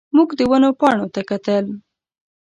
[0.15, 1.65] موږ د ونو پاڼو ته کتل.